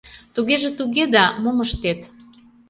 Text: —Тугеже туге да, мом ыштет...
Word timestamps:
—Тугеже 0.33 0.69
туге 0.77 1.05
да, 1.15 1.25
мом 1.43 1.57
ыштет... 1.65 1.99